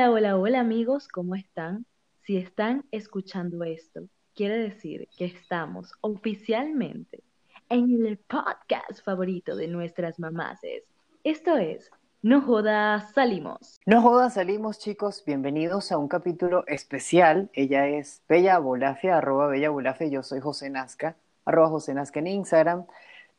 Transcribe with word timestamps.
Hola, 0.00 0.12
hola, 0.12 0.36
hola, 0.38 0.60
amigos, 0.60 1.08
¿cómo 1.08 1.34
están? 1.34 1.84
Si 2.22 2.38
están 2.38 2.86
escuchando 2.90 3.64
esto, 3.64 4.08
quiere 4.34 4.56
decir 4.56 5.06
que 5.18 5.26
estamos 5.26 5.92
oficialmente 6.00 7.22
en 7.68 8.06
el 8.06 8.16
podcast 8.16 9.04
favorito 9.04 9.56
de 9.56 9.68
nuestras 9.68 10.18
mamases. 10.18 10.84
Esto 11.22 11.58
es 11.58 11.90
No 12.22 12.40
Jodas 12.40 13.12
Salimos. 13.12 13.78
No 13.84 14.00
jodas, 14.00 14.32
salimos 14.34 14.78
chicos, 14.78 15.22
bienvenidos 15.26 15.92
a 15.92 15.98
un 15.98 16.08
capítulo 16.08 16.64
especial. 16.66 17.50
Ella 17.52 17.86
es 17.86 18.22
Bella 18.26 18.58
Bolafia, 18.58 19.18
arroba 19.18 19.48
Bella 19.48 19.68
Bolafia, 19.68 20.06
yo 20.06 20.22
soy 20.22 20.40
José 20.40 20.70
Nazca, 20.70 21.16
arroba 21.44 21.68
José 21.68 21.92
Nazca 21.92 22.20
en 22.20 22.28
Instagram. 22.28 22.86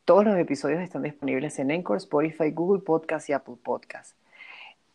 Todos 0.06 0.26
los 0.26 0.38
episodios 0.38 0.82
están 0.82 1.02
disponibles 1.02 1.58
en 1.58 1.72
Anchor, 1.72 1.98
Spotify, 1.98 2.52
Google 2.52 2.84
Podcast 2.84 3.32
y 3.32 3.34
Apple 3.34 3.56
Podcast. 3.64 4.16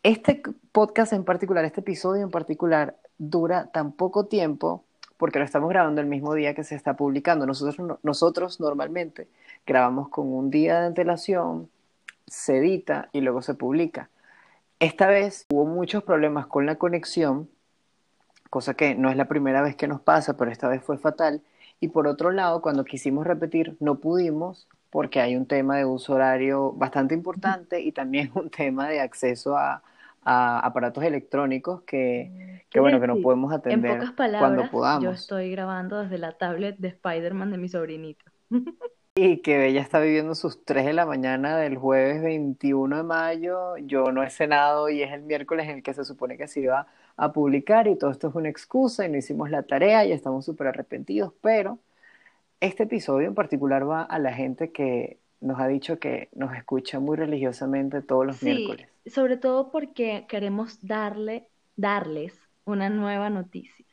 Este 0.07 0.41
podcast 0.71 1.11
en 1.11 1.25
particular, 1.25 1.65
este 1.65 1.81
episodio 1.81 2.23
en 2.23 2.31
particular, 2.31 2.95
dura 3.17 3.65
tan 3.73 3.91
poco 3.91 4.27
tiempo 4.27 4.85
porque 5.17 5.37
lo 5.37 5.43
estamos 5.43 5.69
grabando 5.69 5.99
el 5.99 6.07
mismo 6.07 6.33
día 6.33 6.55
que 6.55 6.63
se 6.63 6.75
está 6.75 6.95
publicando. 6.95 7.45
Nosotros, 7.45 7.99
nosotros 8.03 8.61
normalmente 8.61 9.27
grabamos 9.65 10.07
con 10.07 10.31
un 10.31 10.49
día 10.49 10.79
de 10.79 10.85
antelación, 10.87 11.69
se 12.25 12.59
edita 12.59 13.09
y 13.11 13.19
luego 13.19 13.41
se 13.41 13.53
publica. 13.53 14.09
Esta 14.79 15.07
vez 15.07 15.45
hubo 15.49 15.65
muchos 15.65 16.03
problemas 16.05 16.47
con 16.47 16.65
la 16.65 16.77
conexión, 16.77 17.49
cosa 18.49 18.75
que 18.75 18.95
no 18.95 19.09
es 19.09 19.17
la 19.17 19.27
primera 19.27 19.61
vez 19.61 19.75
que 19.75 19.89
nos 19.89 19.99
pasa, 19.99 20.37
pero 20.37 20.51
esta 20.51 20.69
vez 20.69 20.81
fue 20.81 20.97
fatal. 20.97 21.41
Y 21.81 21.89
por 21.89 22.07
otro 22.07 22.31
lado, 22.31 22.61
cuando 22.61 22.85
quisimos 22.85 23.27
repetir, 23.27 23.75
no 23.81 23.95
pudimos 23.95 24.69
porque 24.89 25.19
hay 25.19 25.35
un 25.35 25.47
tema 25.47 25.75
de 25.75 25.83
uso 25.83 26.13
horario 26.13 26.71
bastante 26.71 27.13
importante 27.13 27.81
y 27.81 27.91
también 27.91 28.31
un 28.35 28.49
tema 28.49 28.87
de 28.87 29.01
acceso 29.01 29.57
a, 29.57 29.83
a 30.29 30.59
aparatos 30.59 31.05
electrónicos 31.05 31.83
que, 31.83 32.65
que 32.69 32.81
bueno, 32.81 32.99
que 32.99 33.07
no 33.07 33.21
podemos 33.21 33.53
atender 33.53 33.91
en 33.91 33.97
pocas 33.97 34.13
palabras, 34.13 34.41
cuando 34.41 34.69
podamos. 34.69 35.03
Yo 35.05 35.11
estoy 35.11 35.49
grabando 35.51 36.03
desde 36.03 36.17
la 36.17 36.33
tablet 36.33 36.77
de 36.79 36.89
Spider-Man 36.89 37.49
de 37.49 37.57
mi 37.57 37.69
sobrinito. 37.69 38.25
Y 39.15 39.37
que 39.37 39.57
Bella 39.57 39.81
está 39.81 40.01
viviendo 40.01 40.35
sus 40.35 40.65
3 40.65 40.85
de 40.85 40.93
la 40.93 41.05
mañana 41.05 41.57
del 41.57 41.77
jueves 41.77 42.21
21 42.21 42.97
de 42.97 43.03
mayo. 43.03 43.77
Yo 43.77 44.11
no 44.11 44.21
he 44.21 44.29
cenado 44.29 44.89
y 44.89 45.01
es 45.01 45.13
el 45.13 45.21
miércoles 45.21 45.69
en 45.69 45.77
el 45.77 45.83
que 45.83 45.93
se 45.93 46.03
supone 46.03 46.37
que 46.37 46.49
se 46.49 46.59
iba 46.59 46.87
a 47.15 47.31
publicar 47.31 47.87
y 47.87 47.95
todo 47.95 48.11
esto 48.11 48.27
es 48.27 48.35
una 48.35 48.49
excusa 48.49 49.05
y 49.05 49.09
no 49.09 49.17
hicimos 49.17 49.49
la 49.49 49.63
tarea 49.63 50.03
y 50.03 50.11
estamos 50.11 50.43
súper 50.43 50.67
arrepentidos, 50.67 51.31
pero 51.41 51.79
este 52.59 52.83
episodio 52.83 53.29
en 53.29 53.33
particular 53.33 53.89
va 53.89 54.03
a 54.03 54.19
la 54.19 54.33
gente 54.33 54.73
que 54.73 55.19
nos 55.39 55.59
ha 55.59 55.67
dicho 55.67 55.99
que 55.99 56.29
nos 56.33 56.53
escucha 56.55 56.99
muy 56.99 57.15
religiosamente 57.17 58.01
todos 58.01 58.25
los 58.25 58.37
Sí, 58.37 58.45
miércoles. 58.45 58.89
sobre 59.05 59.37
todo 59.37 59.71
porque 59.71 60.25
queremos 60.27 60.79
darle, 60.85 61.47
darles 61.75 62.39
una 62.65 62.89
nueva 62.89 63.29
noticia. 63.29 63.85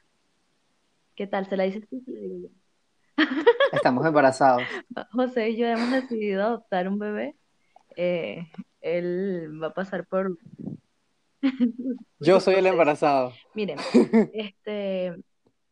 ¿Qué 1.15 1.27
tal? 1.27 1.47
¿Se 1.47 1.57
la 1.57 1.65
dices 1.65 1.87
tú? 1.89 2.03
Estamos 3.73 4.05
embarazados. 4.07 4.63
José 5.13 5.51
y 5.51 5.57
yo 5.57 5.67
hemos 5.67 5.91
decidido 5.91 6.43
adoptar 6.43 6.89
un 6.89 6.99
bebé. 6.99 7.37
Eh, 7.97 8.49
él 8.81 9.61
va 9.63 9.69
a 9.69 9.75
pasar 9.75 10.07
por, 10.07 10.37
Yo 12.19 12.41
soy 12.41 12.55
el 12.57 12.67
embarazado. 12.67 13.33
Miren, 13.55 13.79
este, 14.35 15.15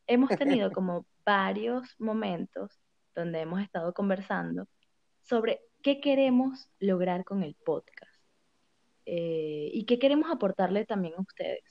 hemos 0.07 0.31
tenido 0.31 0.71
como 0.73 1.07
varios 1.25 1.95
momentos 1.99 2.79
donde 3.15 3.41
hemos 3.41 3.61
estado 3.61 3.93
conversando 3.93 4.67
sobre 5.23 5.61
qué 5.83 6.01
queremos 6.01 6.69
lograr 6.81 7.25
con 7.25 7.43
el 7.43 7.55
podcast 7.55 8.23
eh, 9.07 9.71
y 9.73 9.85
qué 9.85 9.99
queremos 9.99 10.31
aportarle 10.31 10.87
también 10.87 11.15
a 11.17 11.23
ustedes. 11.23 11.65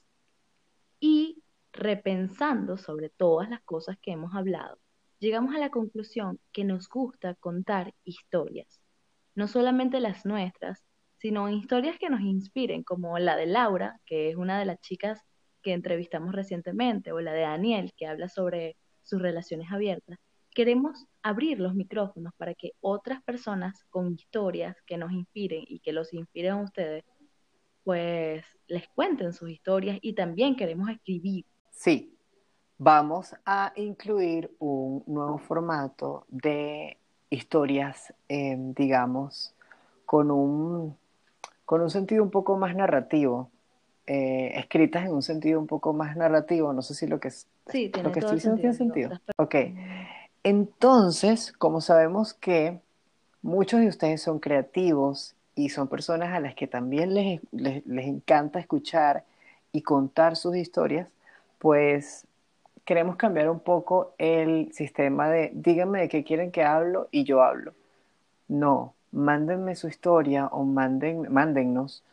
Y 1.00 1.44
repensando 1.74 2.78
sobre 2.78 3.10
todas 3.10 3.50
las 3.50 3.62
cosas 3.64 3.98
que 4.02 4.12
hemos 4.12 4.36
hablado, 4.36 4.80
llegamos 5.20 5.56
a 5.56 5.60
la 5.60 5.70
conclusión 5.72 6.40
que 6.52 6.64
nos 6.64 6.90
gusta 6.90 7.36
contar 7.36 7.94
historias, 8.04 8.82
no 9.36 9.48
solamente 9.48 10.00
las 10.00 10.26
nuestras, 10.26 10.84
sino 11.18 11.50
historias 11.50 11.98
que 12.00 12.10
nos 12.10 12.22
inspiren, 12.22 12.84
como 12.84 13.18
la 13.20 13.36
de 13.36 13.46
Laura, 13.46 14.00
que 14.06 14.30
es 14.30 14.36
una 14.36 14.60
de 14.60 14.66
las 14.66 14.80
chicas 14.82 15.22
que 15.62 15.74
entrevistamos 15.74 16.34
recientemente, 16.34 17.12
o 17.12 17.22
la 17.22 17.34
de 17.34 17.42
Daniel, 17.42 17.94
que 17.96 18.08
habla 18.08 18.28
sobre 18.28 18.78
sus 19.04 19.22
relaciones 19.22 19.72
abiertas. 19.72 20.18
Queremos 20.54 21.06
abrir 21.24 21.60
los 21.60 21.74
micrófonos 21.76 22.34
para 22.38 22.54
que 22.54 22.72
otras 22.82 23.24
personas 23.24 23.84
con 23.90 24.14
historias 24.14 24.76
que 24.86 24.98
nos 24.98 25.12
inspiren 25.12 25.64
y 25.68 25.80
que 25.80 25.94
los 25.94 26.14
inspiren 26.14 26.52
a 26.54 26.62
ustedes, 26.64 27.06
pues 27.84 28.44
les 28.68 28.88
cuenten 28.90 29.34
sus 29.34 29.50
historias 29.50 29.98
y 30.02 30.14
también 30.14 30.56
queremos 30.56 30.90
escribir. 30.90 31.46
Sí, 31.72 32.14
vamos 32.78 33.34
a 33.46 33.72
incluir 33.78 34.52
un 34.60 35.04
nuevo 35.08 35.38
formato 35.38 36.26
de 36.28 36.98
historias, 37.30 38.14
eh, 38.28 38.56
digamos, 38.76 39.56
con 40.06 40.32
un, 40.32 40.98
con 41.64 41.82
un 41.82 41.90
sentido 41.90 42.24
un 42.24 42.30
poco 42.32 42.58
más 42.58 42.76
narrativo, 42.76 43.50
eh, 44.06 44.52
escritas 44.56 45.06
en 45.06 45.14
un 45.14 45.22
sentido 45.22 45.60
un 45.62 45.68
poco 45.68 45.94
más 45.94 46.18
narrativo. 46.18 46.74
No 46.74 46.82
sé 46.82 46.94
si 46.94 47.08
lo 47.08 47.20
que, 47.22 47.30
es- 47.30 47.48
Sí, 47.68 47.90
lo 48.04 48.12
que 48.12 48.20
estoy 48.20 48.36
diciendo 48.36 48.60
tiene 48.60 48.74
sentido. 48.76 49.12
Ok, 49.38 49.56
entonces, 50.44 51.52
como 51.54 51.82
sabemos 51.82 52.34
que 52.34 52.80
muchos 53.42 53.82
de 53.82 53.88
ustedes 53.88 54.22
son 54.22 54.40
creativos 54.40 55.36
y 55.56 55.70
son 55.70 55.88
personas 55.88 56.34
a 56.34 56.40
las 56.40 56.56
que 56.56 56.68
también 56.68 57.14
les, 57.14 57.42
les, 57.52 57.86
les 57.86 58.08
encanta 58.08 58.60
escuchar 58.60 59.26
y 59.72 59.82
contar 59.84 60.36
sus 60.36 60.56
historias, 60.56 61.10
pues 61.60 62.28
queremos 62.86 63.16
cambiar 63.18 63.50
un 63.50 63.60
poco 63.60 64.14
el 64.18 64.72
sistema 64.74 65.30
de 65.30 65.52
díganme 65.54 66.02
de 66.02 66.10
qué 66.10 66.24
quieren 66.24 66.52
que 66.52 66.64
hablo 66.64 67.08
y 67.12 67.24
yo 67.26 67.44
hablo. 67.44 67.74
No, 68.48 68.96
mándenme 69.12 69.76
su 69.76 69.88
historia 69.88 70.48
o 70.48 70.64
manden, 70.66 71.32
mándennos 71.32 72.04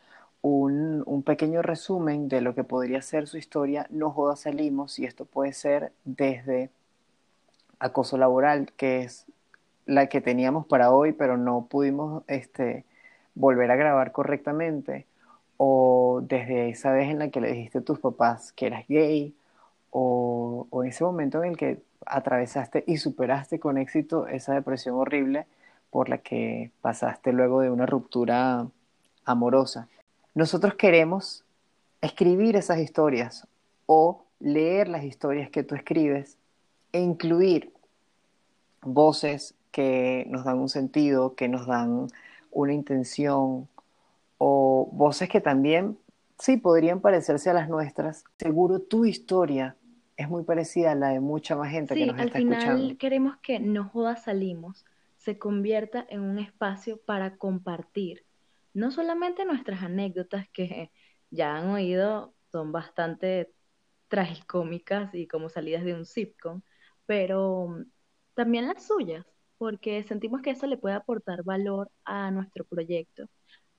un, 0.41 1.03
un 1.05 1.23
pequeño 1.23 1.61
resumen 1.61 2.29
de 2.29 2.41
lo 2.41 2.55
que 2.55 2.63
podría 2.63 3.01
ser 3.01 3.27
su 3.27 3.37
historia. 3.37 3.87
No 3.89 4.11
jodas 4.11 4.41
salimos 4.41 4.99
y 4.99 5.05
esto 5.05 5.25
puede 5.25 5.53
ser 5.53 5.91
desde 6.05 6.71
acoso 7.79 8.17
laboral, 8.17 8.71
que 8.77 9.01
es 9.03 9.25
la 9.85 10.07
que 10.07 10.21
teníamos 10.21 10.65
para 10.67 10.91
hoy, 10.91 11.13
pero 11.13 11.37
no 11.37 11.67
pudimos 11.69 12.23
este, 12.27 12.85
volver 13.35 13.71
a 13.71 13.75
grabar 13.75 14.11
correctamente, 14.11 15.07
o 15.57 16.21
desde 16.23 16.69
esa 16.69 16.91
vez 16.91 17.09
en 17.09 17.19
la 17.19 17.29
que 17.29 17.41
le 17.41 17.51
dijiste 17.51 17.79
a 17.79 17.83
tus 17.83 17.99
papás 17.99 18.51
que 18.53 18.67
eras 18.67 18.85
gay, 18.87 19.33
o, 19.91 20.67
o 20.69 20.83
ese 20.83 21.03
momento 21.03 21.43
en 21.43 21.51
el 21.51 21.57
que 21.57 21.81
atravesaste 22.05 22.83
y 22.87 22.97
superaste 22.97 23.59
con 23.59 23.77
éxito 23.77 24.27
esa 24.27 24.53
depresión 24.53 24.95
horrible 24.95 25.47
por 25.89 26.09
la 26.09 26.19
que 26.19 26.71
pasaste 26.81 27.33
luego 27.33 27.61
de 27.61 27.71
una 27.71 27.85
ruptura 27.85 28.67
amorosa. 29.25 29.87
Nosotros 30.35 30.75
queremos 30.75 31.43
escribir 32.01 32.55
esas 32.55 32.79
historias 32.79 33.47
o 33.85 34.23
leer 34.39 34.87
las 34.87 35.03
historias 35.03 35.49
que 35.49 35.63
tú 35.63 35.75
escribes 35.75 36.37
e 36.91 36.99
incluir 36.99 37.71
voces 38.81 39.55
que 39.71 40.25
nos 40.29 40.45
dan 40.45 40.59
un 40.59 40.69
sentido, 40.69 41.35
que 41.35 41.47
nos 41.47 41.67
dan 41.67 42.07
una 42.51 42.73
intención, 42.73 43.67
o 44.37 44.89
voces 44.91 45.29
que 45.29 45.41
también, 45.41 45.97
sí, 46.39 46.57
podrían 46.57 47.01
parecerse 47.01 47.49
a 47.49 47.53
las 47.53 47.69
nuestras. 47.69 48.23
Seguro 48.37 48.79
tu 48.79 49.05
historia 49.05 49.75
es 50.17 50.29
muy 50.29 50.43
parecida 50.43 50.91
a 50.91 50.95
la 50.95 51.09
de 51.09 51.19
mucha 51.19 51.55
más 51.55 51.71
gente 51.71 51.95
que 51.95 52.05
nos 52.05 52.17
al 52.19 52.27
está 52.27 52.39
final 52.39 52.53
escuchando. 52.59 52.97
queremos 52.97 53.37
que 53.37 53.59
No 53.59 53.87
Jodas 53.89 54.23
Salimos 54.23 54.85
se 55.17 55.37
convierta 55.37 56.05
en 56.09 56.21
un 56.21 56.39
espacio 56.39 56.97
para 56.97 57.37
compartir 57.37 58.25
no 58.73 58.91
solamente 58.91 59.45
nuestras 59.45 59.83
anécdotas 59.83 60.47
que 60.49 60.91
ya 61.31 61.55
han 61.57 61.69
oído, 61.69 62.33
son 62.51 62.71
bastante 62.71 63.51
tragicómicas 64.07 65.13
y 65.13 65.27
como 65.27 65.49
salidas 65.49 65.83
de 65.83 65.93
un 65.93 66.05
sitcom, 66.05 66.61
pero 67.09 67.85
también 68.35 68.67
las 68.67 68.85
suyas, 68.85 69.25
porque 69.57 70.03
sentimos 70.03 70.43
que 70.43 70.51
eso 70.51 70.67
le 70.67 70.77
puede 70.77 70.93
aportar 70.93 71.41
valor 71.41 71.89
a 72.05 72.29
nuestro 72.29 72.65
proyecto. 72.65 73.27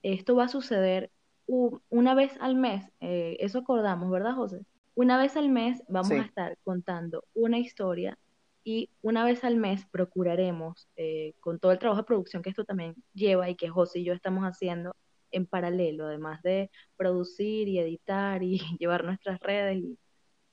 Esto 0.02 0.34
va 0.34 0.46
a 0.46 0.48
suceder 0.48 1.12
una 1.46 2.14
vez 2.16 2.32
al 2.40 2.56
mes, 2.56 2.84
eh, 2.98 3.36
eso 3.38 3.60
acordamos, 3.60 4.10
¿verdad, 4.10 4.34
José? 4.34 4.66
Una 4.96 5.16
vez 5.16 5.36
al 5.36 5.48
mes 5.48 5.80
vamos 5.86 6.10
a 6.10 6.22
estar 6.22 6.58
contando 6.64 7.22
una 7.32 7.58
historia 7.60 8.18
y 8.64 8.90
una 9.00 9.24
vez 9.24 9.44
al 9.44 9.54
mes 9.54 9.86
procuraremos, 9.92 10.88
eh, 10.96 11.34
con 11.38 11.60
todo 11.60 11.70
el 11.70 11.78
trabajo 11.78 12.00
de 12.00 12.06
producción 12.06 12.42
que 12.42 12.50
esto 12.50 12.64
también 12.64 12.96
lleva 13.14 13.48
y 13.48 13.54
que 13.54 13.68
José 13.68 14.00
y 14.00 14.04
yo 14.06 14.12
estamos 14.12 14.42
haciendo 14.42 14.96
en 15.30 15.46
paralelo, 15.46 16.06
además 16.06 16.42
de 16.42 16.68
producir 16.96 17.68
y 17.68 17.78
editar 17.78 18.42
y 18.42 18.58
llevar 18.80 19.04
nuestras 19.04 19.38
redes 19.38 19.78
y 19.78 19.98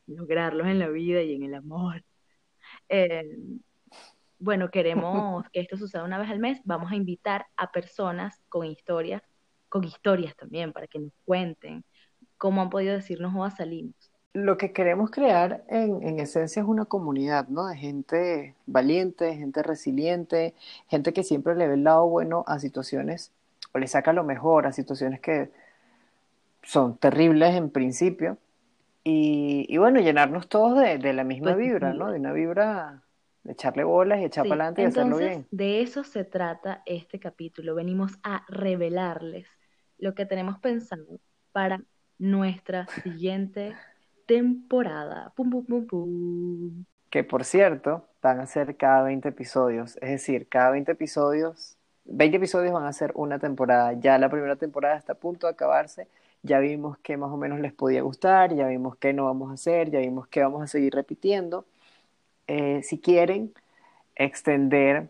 lograrlos 0.06 0.68
en 0.68 0.78
la 0.78 0.90
vida 0.90 1.24
y 1.24 1.34
en 1.34 1.42
el 1.42 1.56
amor. 1.56 2.04
Eh, 2.90 3.38
bueno, 4.40 4.70
queremos 4.70 5.46
que 5.52 5.62
esto 5.62 5.78
suceda 5.78 6.04
una 6.04 6.20
vez 6.20 6.30
al 6.30 6.40
mes. 6.40 6.60
Vamos 6.64 6.92
a 6.92 6.96
invitar 6.96 7.48
a 7.56 7.72
personas 7.72 8.40
con 8.50 8.66
historias, 8.66 9.22
con 9.70 9.84
historias 9.84 10.36
también, 10.36 10.74
para 10.74 10.88
que 10.88 11.00
nos 11.00 11.12
cuenten 11.26 11.84
cómo 12.38 12.62
han 12.62 12.70
podido 12.70 12.94
decirnos, 12.94 13.34
o 13.36 13.50
salimos. 13.50 13.96
Lo 14.34 14.58
que 14.58 14.72
queremos 14.72 15.10
crear 15.10 15.64
en, 15.68 16.04
en, 16.04 16.20
esencia 16.20 16.62
es 16.62 16.68
una 16.68 16.86
comunidad, 16.86 17.48
¿no? 17.48 17.66
De 17.66 17.76
gente 17.76 18.56
valiente, 18.68 19.36
gente 19.36 19.64
resiliente, 19.64 20.54
gente 20.88 21.14
que 21.14 21.24
siempre 21.24 21.56
le 21.56 21.68
ve 21.68 21.74
el 21.74 21.84
lado 21.84 22.08
bueno 22.08 22.44
a 22.46 22.60
situaciones 22.60 23.32
o 23.74 23.80
le 23.80 23.88
saca 23.88 24.14
lo 24.14 24.24
mejor 24.24 24.68
a 24.68 24.74
situaciones 24.74 25.20
que 25.20 25.50
son 26.62 26.98
terribles 26.98 27.56
en 27.56 27.72
principio. 27.72 28.38
Y, 29.10 29.66
y 29.70 29.78
bueno, 29.78 30.00
llenarnos 30.02 30.50
todos 30.50 30.78
de, 30.80 30.98
de 31.00 31.14
la 31.14 31.24
misma 31.24 31.56
Pues, 31.56 31.58
vibra, 31.58 31.94
¿no? 31.94 32.12
De 32.12 32.20
una 32.20 32.34
vibra 32.34 33.04
de 33.44 33.54
echarle 33.54 33.84
bolas 33.86 34.20
y 34.20 34.26
echar 34.26 34.44
Sí, 34.44 34.50
para 34.50 34.66
adelante 34.66 34.82
y 34.82 34.86
hacerlo 34.86 35.18
bien. 35.18 35.50
de 35.52 35.82
eso 35.82 36.04
se 36.04 36.24
trata 36.26 36.84
este 36.86 37.20
capítulo. 37.20 37.76
Venimos 37.76 38.14
a 38.24 38.46
revelarles 38.48 39.48
lo 39.98 40.14
que 40.16 40.26
tenemos 40.26 40.60
pensado 40.60 41.20
para 41.52 41.84
nuestra 42.18 42.88
siguiente 43.04 43.82
temporada. 44.26 45.34
Pum, 45.36 45.50
pum, 45.50 45.66
pum, 45.66 45.88
pum. 45.88 46.86
Que 47.10 47.24
por 47.24 47.46
cierto, 47.46 48.10
van 48.22 48.40
a 48.42 48.46
ser 48.48 48.76
cada 48.78 49.04
20 49.04 49.30
episodios. 49.30 49.98
Es 50.02 50.10
decir, 50.12 50.50
cada 50.50 50.72
20 50.72 50.92
episodios, 50.92 51.78
20 52.06 52.38
episodios 52.38 52.74
van 52.74 52.86
a 52.86 52.94
ser 52.94 53.12
una 53.16 53.40
temporada. 53.40 53.94
Ya 53.94 54.18
la 54.18 54.30
primera 54.30 54.58
temporada 54.58 54.98
está 54.98 55.14
a 55.14 55.16
punto 55.20 55.48
de 55.48 55.54
acabarse. 55.54 56.10
Ya 56.48 56.60
vimos 56.60 56.98
qué 57.00 57.18
más 57.18 57.32
o 57.32 57.38
menos 57.38 57.60
les 57.60 57.74
podía 57.74 58.02
gustar, 58.02 58.56
ya 58.56 58.68
vimos 58.68 58.96
qué 58.98 59.14
no 59.14 59.26
vamos 59.26 59.52
a 59.52 59.54
hacer, 59.54 59.92
ya 59.92 60.00
vimos 60.00 60.28
qué 60.28 60.42
vamos 60.42 60.64
a 60.64 60.68
seguir 60.68 60.94
repitiendo. 60.94 61.66
Eh, 62.48 62.82
si 62.84 63.00
quieren 63.00 63.54
extender 64.16 65.10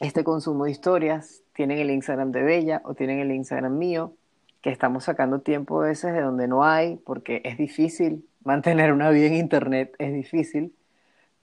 este 0.00 0.22
consumo 0.24 0.64
de 0.64 0.70
historias, 0.70 1.42
tienen 1.54 1.78
el 1.78 1.90
Instagram 1.90 2.30
de 2.32 2.42
Bella 2.42 2.82
o 2.84 2.94
tienen 2.94 3.20
el 3.20 3.32
Instagram 3.32 3.76
mío, 3.76 4.12
que 4.60 4.70
estamos 4.70 5.04
sacando 5.04 5.40
tiempo 5.40 5.82
a 5.82 5.86
veces 5.86 6.12
de 6.12 6.20
donde 6.20 6.48
no 6.48 6.64
hay, 6.64 6.96
porque 6.96 7.42
es 7.44 7.58
difícil 7.58 8.24
mantener 8.44 8.92
una 8.92 9.10
vida 9.10 9.26
en 9.26 9.34
internet, 9.34 9.94
es 9.98 10.12
difícil, 10.12 10.74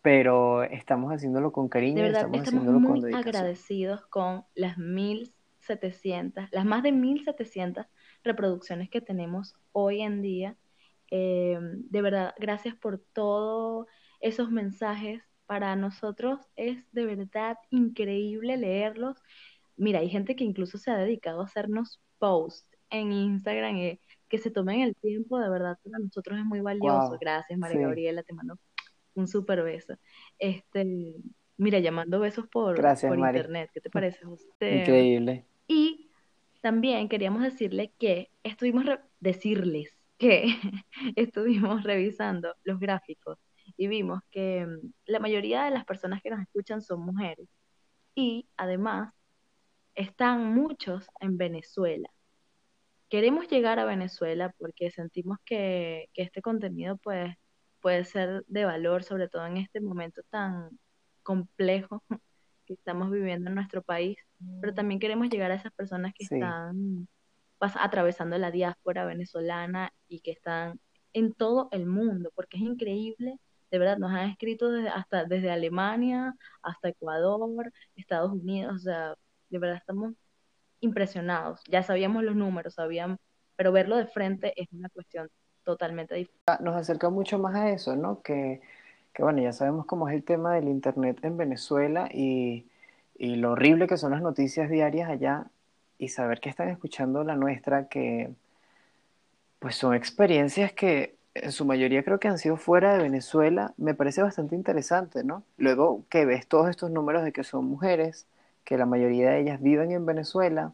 pero 0.02 0.64
estamos 0.64 1.14
haciéndolo 1.14 1.52
con 1.52 1.70
cariño 1.70 1.98
De 1.98 2.04
verdad, 2.04 2.22
estamos 2.22 2.40
estamos 2.40 2.64
haciéndolo 2.64 2.88
con 2.88 3.16
agradecidos 3.16 4.06
con 4.08 4.44
las 4.56 4.78
1700, 4.78 6.46
las 6.52 6.66
más 6.66 6.84
de 6.84 6.92
1700 6.92 7.86
reproducciones 8.24 8.90
que 8.90 9.02
tenemos 9.02 9.54
hoy 9.72 10.02
en 10.02 10.22
día. 10.22 10.58
Eh, 11.10 11.58
de 11.62 12.02
verdad, 12.02 12.34
gracias 12.40 12.76
por 12.76 13.00
todos 13.14 13.88
esos 14.20 14.52
mensajes. 14.52 15.22
Para 15.46 15.76
nosotros 15.76 16.40
es 16.56 16.78
de 16.94 17.06
verdad 17.06 17.58
increíble 17.72 18.56
leerlos. 18.56 19.18
Mira, 19.76 20.00
hay 20.00 20.10
gente 20.10 20.36
que 20.36 20.46
incluso 20.46 20.78
se 20.78 20.92
ha 20.92 20.98
dedicado 20.98 21.42
a 21.42 21.46
hacernos 21.46 22.00
posts 22.20 22.78
en 22.90 23.12
Instagram 23.12 23.76
eh, 23.78 24.00
que 24.30 24.38
se 24.38 24.52
tomen 24.52 24.82
el 24.82 24.96
tiempo, 24.96 25.40
de 25.40 25.50
verdad, 25.50 25.78
para 25.84 26.00
nosotros 26.00 26.40
es 26.40 26.46
muy 26.46 26.62
valioso. 26.62 27.10
Wow, 27.10 27.18
Gracias, 27.20 27.60
María 27.60 27.78
sí, 27.78 27.84
Gabriela, 27.84 28.24
te 28.24 28.34
mando 28.34 28.58
un 29.16 29.28
súper 29.28 29.64
beso. 29.64 29.96
Este, 30.40 31.16
mira, 31.58 31.80
llamando 31.80 32.20
besos 32.20 32.48
por, 32.48 32.78
gracias, 32.78 33.10
por 33.10 33.20
internet, 33.20 33.70
¿qué 33.74 33.82
te 33.82 33.90
parece, 33.90 34.24
José? 34.24 34.78
Increíble. 34.78 35.46
Y 35.68 36.11
también 36.62 37.10
queríamos 37.10 37.44
decirle 37.44 37.94
que 38.00 38.32
estuvimos 38.44 38.86
decirles 39.20 39.90
que 40.18 40.46
estuvimos 41.16 41.84
revisando 41.84 42.56
los 42.64 42.80
gráficos 42.80 43.40
y 43.78 43.88
vimos 43.88 44.22
que 44.32 44.66
mm, 44.66 44.94
la 45.06 45.20
mayoría 45.20 45.66
de 45.66 45.72
las 45.72 45.86
personas 45.86 46.22
que 46.22 46.30
nos 46.30 46.42
escuchan 46.42 46.82
son 46.82 47.02
mujeres 47.02 47.48
y 48.16 48.48
además 48.58 49.14
están 49.96 50.54
muchos 50.54 51.08
en 51.20 51.38
Venezuela. 51.38 52.10
Queremos 53.10 53.50
llegar 53.50 53.80
a 53.80 53.86
Venezuela 53.86 54.54
porque 54.58 54.92
sentimos 54.92 55.38
que, 55.46 56.10
que 56.14 56.22
este 56.24 56.42
contenido 56.42 56.98
pues, 56.98 57.36
puede 57.82 58.06
ser 58.06 58.46
de 58.48 58.66
valor, 58.66 59.04
sobre 59.04 59.28
todo 59.28 59.46
en 59.48 59.58
este 59.58 59.82
momento 59.82 60.22
tan 60.30 60.80
complejo 61.24 62.04
que 62.76 62.82
estamos 62.82 63.12
viviendo 63.12 63.50
en 63.50 63.56
nuestro 63.56 63.82
país, 63.84 64.18
pero 64.60 64.74
también 64.74 65.00
queremos 65.00 65.30
llegar 65.30 65.52
a 65.52 65.56
esas 65.56 65.74
personas 65.74 66.14
que 66.14 66.24
Sí, 66.30 66.36
están 66.36 67.08
pas- 67.60 67.76
atravesando 67.80 68.38
la 68.38 68.52
diáspora 68.52 69.06
venezolana 69.06 69.94
y 70.08 70.22
que 70.22 70.32
están 70.32 70.80
en 71.14 71.34
todo 71.34 71.70
el 71.72 71.86
mundo, 71.86 72.32
porque 72.36 72.58
es 72.58 72.64
increíble, 72.64 73.38
de 73.72 73.80
verdad, 73.80 73.98
nos 73.98 74.12
han 74.12 74.30
escrito 74.30 74.72
desde, 74.72 74.90
hasta 74.90 75.26
desde 75.26 75.52
Alemania 75.52 76.36
hasta 76.62 76.90
Ecuador, 76.90 77.72
Estados 77.96 78.32
Unidos, 78.34 78.76
o 78.76 78.80
sea, 78.80 79.16
de 79.50 79.60
verdad 79.60 79.78
estamos 79.78 80.14
impresionados. 80.82 81.62
Ya 81.70 81.84
sabíamos 81.84 82.24
los 82.24 82.36
números, 82.36 82.76
sabíamos, 82.76 83.20
pero 83.56 83.72
verlo 83.72 83.98
de 83.98 84.08
frente 84.08 84.54
es 84.62 84.68
una 84.74 84.90
cuestión 84.90 85.30
totalmente 85.64 86.16
diferente. 86.16 86.42
nos 86.62 86.76
acerca 86.76 87.10
mucho 87.10 87.40
más 87.40 87.56
a 87.56 87.70
eso, 87.70 87.96
¿no? 87.96 88.22
Que, 88.22 88.62
que 89.14 89.24
bueno, 89.24 89.42
ya 89.42 89.54
sabemos 89.54 89.86
cómo 89.86 90.10
es 90.10 90.16
el 90.16 90.24
tema 90.24 90.54
del 90.56 90.68
internet 90.70 91.20
en 91.24 91.38
Venezuela 91.38 92.10
y, 92.14 92.68
y 93.18 93.36
lo 93.36 93.52
horrible 93.54 93.88
que 93.88 93.98
son 93.98 94.12
las 94.12 94.22
noticias 94.22 94.70
diarias 94.70 95.10
allá 95.10 95.48
y 95.98 96.10
saber 96.10 96.40
que 96.42 96.50
están 96.50 96.70
escuchando 96.70 97.24
la 97.24 97.36
nuestra, 97.36 97.88
que 97.90 98.32
pues 99.60 99.76
son 99.76 99.94
experiencias 99.96 100.74
que 100.74 101.16
en 101.34 101.52
su 101.52 101.66
mayoría 101.66 102.04
creo 102.04 102.20
que 102.20 102.28
han 102.28 102.38
sido 102.38 102.58
fuera 102.58 102.94
de 102.94 103.04
Venezuela, 103.04 103.74
me 103.78 103.94
parece 103.94 104.22
bastante 104.22 104.56
interesante, 104.56 105.24
¿no? 105.24 105.44
Luego 105.58 106.06
que 106.10 106.26
ves 106.26 106.48
todos 106.48 106.70
estos 106.70 106.92
números 106.92 107.24
de 107.24 107.32
que 107.32 107.44
son 107.44 107.66
mujeres, 107.66 108.28
que 108.66 108.78
la 108.78 108.86
mayoría 108.86 109.32
de 109.32 109.40
ellas 109.42 109.62
viven 109.62 109.92
en 109.92 110.06
Venezuela, 110.06 110.74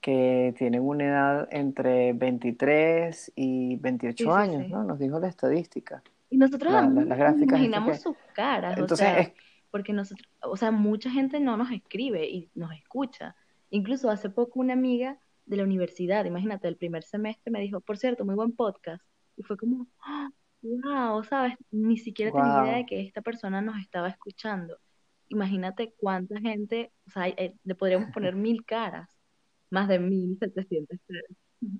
que 0.00 0.54
tienen 0.58 0.82
una 0.82 1.04
edad 1.06 1.48
entre 1.52 2.12
23 2.14 3.32
y 3.36 3.76
Sí, 4.16 4.28
28 4.28 4.32
sí, 4.32 4.44
años, 4.44 4.68
sí. 4.68 4.68
¿no? 4.70 4.84
Nos 4.84 4.98
dijo 4.98 5.20
la 5.20 5.28
estadística, 5.28 6.02
Y 6.32 6.38
nosotros 6.38 6.72
la- 6.72 6.80
la- 6.80 6.86
aún 6.86 6.94
las 6.96 7.06
nos 7.08 7.18
gráficas 7.18 7.42
estas 7.42 7.48
imaginamos 7.60 8.00
sus 8.00 8.16
caras, 8.34 8.76
o 8.76 8.80
Entonces, 8.80 8.98
sea, 9.06 9.20
es, 9.20 9.32
porque 9.70 9.92
nosotros, 9.92 10.28
o 10.42 10.56
sea, 10.56 10.70
mucha 10.70 11.10
gente 11.10 11.38
no 11.40 11.56
nos 11.56 11.70
escribe 11.70 12.28
y 12.28 12.50
nos 12.54 12.72
escucha. 12.72 13.36
Incluso 13.70 14.10
hace 14.10 14.30
poco 14.30 14.60
una 14.60 14.72
amiga 14.72 15.18
de 15.46 15.56
la 15.56 15.64
universidad, 15.64 16.24
imagínate, 16.24 16.66
del 16.66 16.76
primer 16.76 17.04
semestre 17.04 17.50
me 17.50 17.60
dijo, 17.60 17.80
por 17.80 17.98
cierto, 17.98 18.24
muy 18.24 18.34
buen 18.34 18.52
podcast. 18.52 19.04
Y 19.36 19.42
fue 19.42 19.56
como, 19.56 19.86
wow, 20.62 21.22
¿sabes? 21.24 21.54
Ni 21.70 21.96
siquiera 21.98 22.30
tenía 22.32 22.62
idea 22.64 22.76
de 22.78 22.86
que 22.86 23.00
esta 23.00 23.22
persona 23.22 23.60
nos 23.60 23.78
estaba 23.80 24.08
escuchando. 24.08 24.78
Imagínate 25.28 25.94
cuánta 25.96 26.38
gente, 26.40 26.92
o 27.06 27.10
sea, 27.10 27.22
hay- 27.24 27.54
le 27.64 27.74
podríamos 27.74 28.10
poner 28.12 28.34
mil 28.36 28.64
caras, 28.64 29.08
más 29.70 29.88
de 29.88 29.98
mil 29.98 30.36
setecientas 30.38 31.00
caras. 31.08 31.24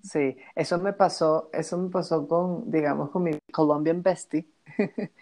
Sí, 0.02 0.36
eso 0.54 0.78
me 0.78 0.92
pasó, 0.92 1.50
eso 1.52 1.78
me 1.78 1.90
pasó 1.90 2.26
con, 2.26 2.70
digamos, 2.70 3.10
con 3.10 3.24
mi 3.24 3.38
Colombian 3.52 4.02
bestie. 4.02 4.46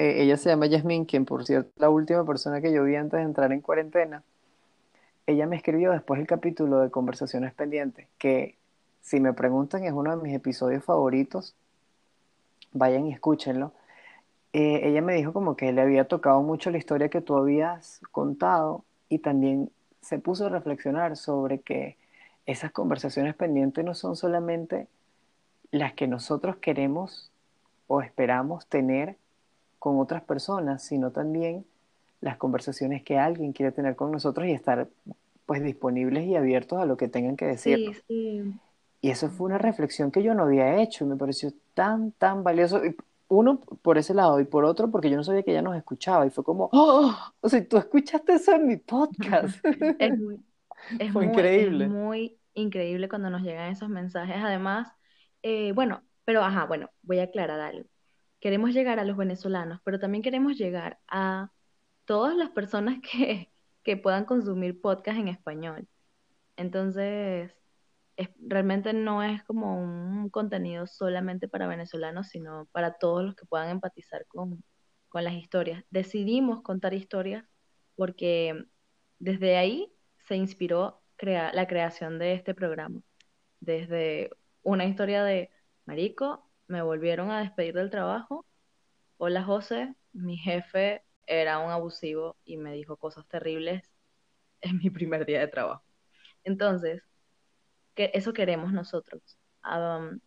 Eh, 0.00 0.22
ella 0.22 0.36
se 0.36 0.48
llama 0.48 0.66
Yasmin, 0.66 1.06
quien 1.06 1.24
por 1.24 1.44
cierto, 1.44 1.72
la 1.74 1.90
última 1.90 2.24
persona 2.24 2.60
que 2.60 2.72
yo 2.72 2.84
vi 2.84 2.94
antes 2.94 3.18
de 3.18 3.24
entrar 3.24 3.52
en 3.52 3.60
cuarentena. 3.60 4.22
Ella 5.26 5.46
me 5.48 5.56
escribió 5.56 5.90
después 5.90 6.18
del 6.18 6.28
capítulo 6.28 6.78
de 6.78 6.90
Conversaciones 6.92 7.52
Pendientes, 7.52 8.06
que 8.16 8.56
si 9.00 9.18
me 9.18 9.32
preguntan 9.32 9.82
es 9.82 9.92
uno 9.92 10.16
de 10.16 10.22
mis 10.22 10.36
episodios 10.36 10.84
favoritos, 10.84 11.56
vayan 12.72 13.06
y 13.06 13.12
escúchenlo. 13.12 13.72
Eh, 14.52 14.82
ella 14.84 15.02
me 15.02 15.14
dijo 15.14 15.32
como 15.32 15.56
que 15.56 15.72
le 15.72 15.80
había 15.82 16.06
tocado 16.06 16.42
mucho 16.42 16.70
la 16.70 16.78
historia 16.78 17.08
que 17.08 17.20
tú 17.20 17.36
habías 17.36 18.00
contado 18.12 18.84
y 19.08 19.18
también 19.18 19.70
se 20.00 20.18
puso 20.18 20.46
a 20.46 20.48
reflexionar 20.48 21.16
sobre 21.16 21.60
que 21.60 21.96
esas 22.48 22.72
conversaciones 22.72 23.34
pendientes 23.34 23.84
no 23.84 23.94
son 23.94 24.16
solamente 24.16 24.88
las 25.70 25.92
que 25.92 26.06
nosotros 26.06 26.56
queremos 26.56 27.30
o 27.88 28.00
esperamos 28.00 28.66
tener 28.66 29.16
con 29.78 30.00
otras 30.00 30.22
personas, 30.22 30.82
sino 30.82 31.10
también 31.10 31.66
las 32.22 32.38
conversaciones 32.38 33.02
que 33.02 33.18
alguien 33.18 33.52
quiere 33.52 33.70
tener 33.70 33.96
con 33.96 34.10
nosotros 34.10 34.48
y 34.48 34.52
estar 34.52 34.88
pues 35.44 35.62
disponibles 35.62 36.24
y 36.24 36.36
abiertos 36.36 36.80
a 36.80 36.86
lo 36.86 36.96
que 36.96 37.08
tengan 37.08 37.36
que 37.36 37.58
Sí, 37.58 37.92
sí. 38.08 38.54
Y 39.02 39.10
eso 39.10 39.28
fue 39.28 39.46
una 39.46 39.58
reflexión 39.58 40.10
que 40.10 40.22
yo 40.22 40.32
no 40.32 40.44
había 40.44 40.80
hecho 40.80 41.04
y 41.04 41.08
me 41.08 41.16
pareció 41.16 41.52
tan, 41.74 42.12
tan 42.12 42.44
valioso. 42.44 42.80
Uno, 43.28 43.60
por 43.82 43.98
ese 43.98 44.14
lado, 44.14 44.40
y 44.40 44.44
por 44.44 44.64
otro, 44.64 44.90
porque 44.90 45.10
yo 45.10 45.18
no 45.18 45.22
sabía 45.22 45.42
que 45.42 45.50
ella 45.50 45.60
nos 45.60 45.76
escuchaba. 45.76 46.26
Y 46.26 46.30
fue 46.30 46.42
como, 46.42 46.70
¡oh! 46.72 47.14
O 47.42 47.48
sea, 47.48 47.62
tú 47.68 47.76
escuchaste 47.76 48.32
eso 48.32 48.52
en 48.52 48.66
mi 48.66 48.78
podcast. 48.78 49.62
Es 49.98 50.18
muy, 50.18 50.40
es 50.98 51.12
Fue 51.12 51.24
muy, 51.24 51.52
es 51.56 51.70
increíble. 51.70 51.94
muy 51.96 52.40
increíble 52.54 53.08
cuando 53.08 53.30
nos 53.30 53.42
llegan 53.42 53.70
esos 53.72 53.88
mensajes. 53.88 54.36
Además, 54.38 54.88
eh, 55.42 55.72
bueno, 55.72 56.02
pero 56.24 56.42
ajá, 56.42 56.66
bueno, 56.66 56.90
voy 57.02 57.18
a 57.20 57.24
aclarar 57.24 57.60
algo. 57.60 57.88
Queremos 58.40 58.72
llegar 58.72 58.98
a 59.00 59.04
los 59.04 59.16
venezolanos, 59.16 59.80
pero 59.84 59.98
también 59.98 60.22
queremos 60.22 60.56
llegar 60.58 61.00
a 61.08 61.52
todas 62.06 62.36
las 62.36 62.50
personas 62.50 62.98
que, 63.12 63.52
que 63.84 63.96
puedan 63.96 64.24
consumir 64.26 64.80
podcast 64.80 65.18
en 65.18 65.28
español. 65.28 65.88
Entonces, 66.56 67.52
es- 68.16 68.30
realmente 68.40 68.92
no 68.92 69.22
es 69.22 69.42
como 69.44 69.80
un 69.82 70.30
contenido 70.30 70.86
solamente 70.86 71.48
para 71.48 71.66
venezolanos, 71.68 72.28
sino 72.28 72.66
para 72.72 72.94
todos 72.98 73.24
los 73.24 73.34
que 73.36 73.46
puedan 73.46 73.70
empatizar 73.70 74.26
con, 74.28 74.64
con 75.08 75.24
las 75.24 75.34
historias. 75.34 75.84
Decidimos 75.90 76.62
contar 76.62 76.94
historias 76.94 77.44
porque 77.96 78.64
desde 79.18 79.56
ahí 79.56 79.92
se 80.28 80.36
inspiró 80.36 81.02
crea- 81.16 81.52
la 81.54 81.66
creación 81.68 82.18
de 82.18 82.34
este 82.34 82.54
programa, 82.54 83.02
desde 83.60 84.30
una 84.62 84.86
historia 84.86 85.24
de 85.24 85.50
Marico, 85.86 86.50
me 86.68 86.82
volvieron 86.82 87.30
a 87.32 87.40
despedir 87.40 87.74
del 87.74 87.90
trabajo. 87.90 88.46
Hola 89.18 89.44
José, 89.44 89.94
mi 90.12 90.36
jefe 90.38 91.04
era 91.26 91.58
un 91.60 91.70
abusivo 91.72 92.36
y 92.44 92.56
me 92.58 92.72
dijo 92.74 92.96
cosas 92.98 93.26
terribles 93.28 93.82
en 94.62 94.78
mi 94.78 94.90
primer 94.90 95.26
día 95.26 95.40
de 95.40 95.48
trabajo. 95.48 95.84
Entonces, 96.44 97.02
eso 97.96 98.32
queremos 98.32 98.72
nosotros. 98.72 99.22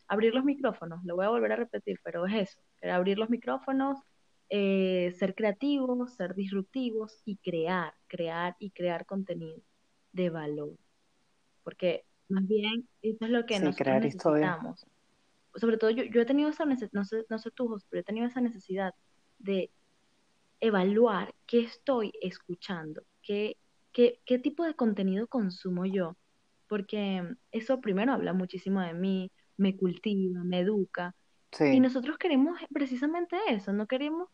abrir 0.07 0.33
los 0.35 0.43
micrófonos, 0.45 1.03
lo 1.05 1.15
voy 1.15 1.25
a 1.25 1.29
volver 1.29 1.53
a 1.53 1.55
repetir, 1.55 1.99
pero 2.03 2.25
es 2.27 2.33
eso, 2.49 2.61
abrir 2.91 3.17
los 3.17 3.29
micrófonos, 3.29 3.97
eh, 4.49 5.13
ser 5.17 5.35
creativos, 5.35 6.13
ser 6.15 6.35
disruptivos 6.35 7.21
y 7.25 7.37
crear, 7.37 7.93
crear 8.07 8.55
y 8.59 8.71
crear 8.71 9.05
contenido 9.05 9.61
de 10.11 10.29
valor. 10.29 10.73
Porque 11.63 12.05
más 12.29 12.47
bien 12.47 12.87
eso 13.01 13.25
es 13.25 13.31
lo 13.31 13.45
que 13.45 13.59
nosotros 13.59 14.01
necesitamos. 14.01 14.85
Sobre 15.55 15.77
todo 15.77 15.89
yo, 15.89 16.03
yo 16.05 16.21
he 16.21 16.25
tenido 16.25 16.49
esa 16.49 16.65
necesidad, 16.65 16.91
no 16.93 17.05
sé, 17.05 17.25
no 17.29 17.39
sé 17.39 17.51
tú, 17.51 17.77
pero 17.89 18.01
he 18.01 18.03
tenido 18.03 18.27
esa 18.27 18.41
necesidad 18.41 18.93
de 19.39 19.69
evaluar 20.61 21.33
qué 21.45 21.61
estoy 21.61 22.13
escuchando, 22.21 23.03
qué, 23.21 23.57
qué, 23.91 24.21
qué 24.25 24.39
tipo 24.39 24.63
de 24.63 24.75
contenido 24.75 25.27
consumo 25.27 25.85
yo, 25.85 26.15
porque 26.67 27.35
eso 27.51 27.81
primero 27.81 28.13
habla 28.13 28.31
muchísimo 28.31 28.79
de 28.79 28.93
mí, 28.93 29.31
me 29.57 29.75
cultiva, 29.75 30.43
me 30.43 30.59
educa, 30.59 31.15
y 31.59 31.79
nosotros 31.81 32.17
queremos 32.17 32.57
precisamente 32.71 33.35
eso, 33.49 33.73
no 33.73 33.85
queremos 33.85 34.29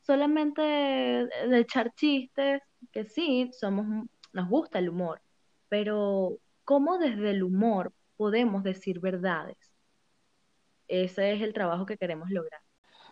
solamente 0.00 0.62
de 0.62 1.58
echar 1.58 1.92
chistes, 1.94 2.62
que 2.90 3.04
sí, 3.04 3.50
somos, 3.52 4.08
nos 4.32 4.48
gusta 4.48 4.78
el 4.78 4.88
humor, 4.88 5.20
pero 5.68 6.38
¿cómo 6.64 6.98
desde 6.98 7.30
el 7.30 7.42
humor 7.42 7.92
podemos 8.16 8.62
decir 8.62 9.00
verdades? 9.00 9.56
Ese 10.88 11.32
es 11.32 11.42
el 11.42 11.52
trabajo 11.52 11.86
que 11.86 11.96
queremos 11.96 12.30
lograr. 12.30 12.60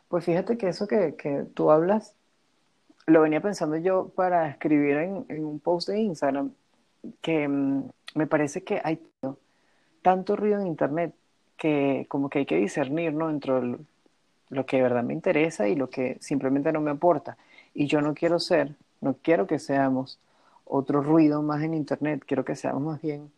Pues 0.08 0.24
fíjate 0.24 0.58
que 0.58 0.68
eso 0.68 0.86
que, 0.86 1.14
que 1.16 1.46
tú 1.54 1.70
hablas, 1.70 2.14
lo 3.06 3.22
venía 3.22 3.40
pensando 3.40 3.76
yo 3.76 4.08
para 4.08 4.48
escribir 4.48 4.96
en, 4.96 5.24
en 5.28 5.44
un 5.44 5.60
post 5.60 5.88
de 5.88 6.00
Instagram, 6.00 6.52
que 7.20 7.48
mm, 7.48 7.90
me 8.14 8.26
parece 8.26 8.62
que 8.62 8.80
hay 8.82 9.00
tanto 10.02 10.36
ruido 10.36 10.60
en 10.60 10.66
Internet 10.66 11.14
que 11.56 12.06
como 12.08 12.30
que 12.30 12.40
hay 12.40 12.46
que 12.46 12.56
discernir, 12.56 13.12
¿no? 13.12 13.30
Entre 13.30 13.52
lo 14.48 14.66
que 14.66 14.76
de 14.78 14.82
verdad 14.82 15.02
me 15.02 15.12
interesa 15.12 15.68
y 15.68 15.76
lo 15.76 15.90
que 15.90 16.16
simplemente 16.20 16.72
no 16.72 16.80
me 16.80 16.90
aporta. 16.90 17.36
Y 17.74 17.86
yo 17.86 18.00
no 18.00 18.14
quiero 18.14 18.38
ser, 18.38 18.74
no 19.00 19.14
quiero 19.22 19.46
que 19.46 19.58
seamos 19.58 20.18
otro 20.70 21.02
ruido 21.02 21.42
más 21.42 21.62
en 21.62 21.74
Internet, 21.74 22.22
quiero 22.26 22.44
que 22.44 22.54
seamos 22.56 22.82
más 22.82 23.02
bien 23.02 23.30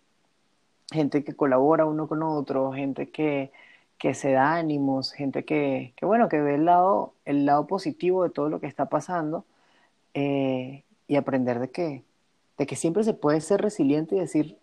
gente 0.92 1.24
que 1.24 1.34
colabora 1.34 1.86
uno 1.86 2.06
con 2.06 2.22
otro, 2.22 2.72
gente 2.72 3.10
que, 3.10 3.50
que 3.98 4.14
se 4.14 4.32
da 4.32 4.54
ánimos, 4.54 5.12
gente 5.12 5.44
que, 5.44 5.94
que, 5.96 6.06
bueno, 6.06 6.28
que 6.28 6.40
ve 6.40 6.56
el 6.56 6.66
lado, 6.66 7.14
el 7.24 7.46
lado 7.46 7.66
positivo 7.66 8.22
de 8.22 8.30
todo 8.30 8.48
lo 8.48 8.60
que 8.60 8.66
está 8.66 8.86
pasando 8.86 9.44
eh, 10.14 10.84
y 11.08 11.16
aprender 11.16 11.58
de 11.58 11.70
que, 11.70 12.04
de 12.58 12.66
que 12.66 12.76
siempre 12.76 13.02
se 13.04 13.14
puede 13.14 13.40
ser 13.40 13.60
resiliente 13.62 14.14
y 14.14 14.20
decir, 14.20 14.58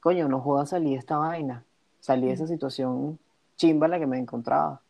coño, 0.00 0.28
no 0.28 0.40
jodas 0.40 0.70
salir 0.70 0.92
de 0.92 0.98
esta 0.98 1.18
vaina, 1.18 1.64
salí 2.00 2.26
de 2.26 2.32
esa 2.32 2.46
situación 2.46 3.18
chimba 3.56 3.88
la 3.88 3.98
que 3.98 4.06
me 4.06 4.18
encontraba. 4.18 4.80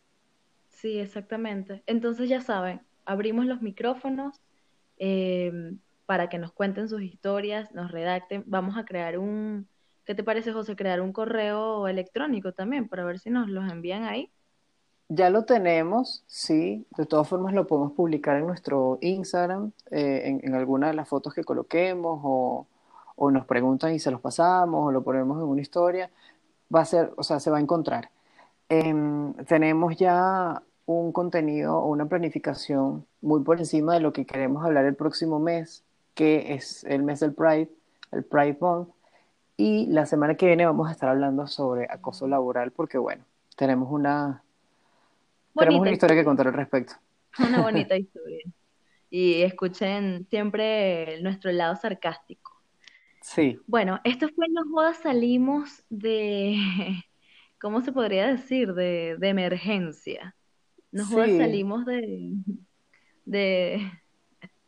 Sí, 0.70 0.98
exactamente. 0.98 1.82
Entonces 1.86 2.28
ya 2.28 2.40
saben, 2.40 2.80
abrimos 3.04 3.46
los 3.46 3.62
micrófonos 3.62 4.40
eh, 4.98 5.74
para 6.06 6.28
que 6.28 6.38
nos 6.38 6.52
cuenten 6.52 6.88
sus 6.88 7.02
historias, 7.02 7.72
nos 7.72 7.90
redacten. 7.90 8.44
Vamos 8.46 8.76
a 8.76 8.84
crear 8.84 9.18
un, 9.18 9.68
¿qué 10.04 10.14
te 10.14 10.24
parece 10.24 10.52
José? 10.52 10.76
Crear 10.76 11.00
un 11.00 11.12
correo 11.12 11.88
electrónico 11.88 12.52
también 12.52 12.88
para 12.88 13.04
ver 13.04 13.18
si 13.18 13.30
nos 13.30 13.48
los 13.48 13.70
envían 13.70 14.04
ahí. 14.04 14.30
Ya 15.08 15.30
lo 15.30 15.44
tenemos, 15.44 16.24
sí. 16.26 16.86
De 16.96 17.06
todas 17.06 17.28
formas 17.28 17.54
lo 17.54 17.66
podemos 17.66 17.92
publicar 17.92 18.36
en 18.36 18.46
nuestro 18.46 18.98
Instagram, 19.02 19.72
eh, 19.90 20.40
en, 20.42 20.54
alguna 20.54 20.88
de 20.88 20.94
las 20.94 21.08
fotos 21.08 21.34
que 21.34 21.44
coloquemos 21.44 22.20
o, 22.24 22.66
o 23.14 23.30
nos 23.30 23.46
preguntan 23.46 23.92
y 23.94 23.98
se 23.98 24.10
los 24.10 24.20
pasamos 24.20 24.88
o 24.88 24.90
lo 24.90 25.02
ponemos 25.02 25.38
en 25.38 25.44
una 25.44 25.60
historia 25.60 26.10
va 26.74 26.80
a 26.80 26.84
ser, 26.84 27.12
o 27.16 27.22
sea, 27.22 27.40
se 27.40 27.50
va 27.50 27.58
a 27.58 27.60
encontrar. 27.60 28.10
Em, 28.68 29.34
tenemos 29.46 29.96
ya 29.96 30.62
un 30.86 31.12
contenido 31.12 31.78
o 31.78 31.88
una 31.88 32.06
planificación 32.06 33.06
muy 33.20 33.42
por 33.42 33.58
encima 33.58 33.94
de 33.94 34.00
lo 34.00 34.12
que 34.12 34.26
queremos 34.26 34.64
hablar 34.64 34.84
el 34.84 34.96
próximo 34.96 35.38
mes, 35.38 35.84
que 36.16 36.54
es 36.54 36.82
el 36.84 37.02
mes 37.02 37.20
del 37.20 37.34
Pride, 37.34 37.70
el 38.10 38.24
Pride 38.24 38.56
Month, 38.58 38.88
y 39.58 39.86
la 39.86 40.06
semana 40.06 40.34
que 40.34 40.46
viene 40.46 40.66
vamos 40.66 40.88
a 40.88 40.92
estar 40.92 41.10
hablando 41.10 41.46
sobre 41.46 41.86
acoso 41.90 42.26
laboral, 42.26 42.72
porque 42.72 42.98
bueno, 42.98 43.24
tenemos 43.54 43.92
una, 43.92 44.42
tenemos 45.56 45.82
una 45.82 45.92
historia 45.92 46.16
que 46.16 46.24
contar 46.24 46.48
al 46.48 46.54
respecto. 46.54 46.94
Una 47.38 47.60
bonita 47.62 47.96
historia. 47.96 48.42
Y 49.10 49.42
escuchen 49.42 50.26
siempre 50.28 51.20
nuestro 51.20 51.52
lado 51.52 51.76
sarcástico. 51.76 52.52
Sí. 53.20 53.58
Bueno, 53.66 54.00
esto 54.02 54.28
fue 54.34 54.46
Nos 54.48 54.68
Jodas 54.70 54.98
Salimos 54.98 55.84
de, 55.90 56.56
¿cómo 57.60 57.82
se 57.82 57.92
podría 57.92 58.26
decir? 58.28 58.72
De, 58.72 59.16
de 59.18 59.28
emergencia. 59.28 60.34
Nos 60.92 61.08
Jodas 61.08 61.36
Salimos 61.36 61.84
de, 61.84 62.32
de, 63.26 63.92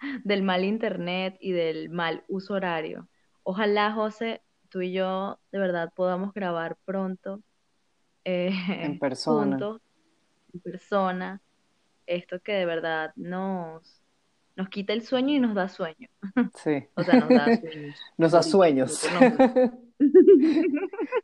del 0.25 0.43
mal 0.43 0.65
internet 0.65 1.37
y 1.41 1.53
del 1.53 1.91
mal 1.91 2.25
uso 2.29 2.55
horario. 2.55 3.09
Ojalá, 3.43 3.93
José, 3.93 4.43
tú 4.69 4.83
y 4.83 4.93
yo 4.93 5.39
de 5.53 5.59
verdad 5.59 5.93
podamos 5.95 6.33
grabar 6.35 6.77
pronto. 6.85 7.41
Eh, 8.25 8.53
en 8.69 8.99
persona. 8.99 9.59
Juntos, 9.59 9.83
en 10.53 10.61
persona. 10.61 11.41
Esto 12.07 12.41
que 12.41 12.53
de 12.53 12.67
verdad 12.67 13.13
nos, 13.17 14.03
nos 14.57 14.69
quita 14.69 14.93
el 14.93 15.03
sueño 15.03 15.35
y 15.35 15.41
nos 15.41 15.55
da 15.55 15.69
sueño. 15.69 16.09
Sí. 16.63 16.87
O 16.95 17.03
sea, 17.03 17.21
nos 17.21 17.29
da 17.29 17.47
sueños. 17.47 18.01
nos 18.17 18.33
da 18.33 18.43
sueños. 18.43 19.07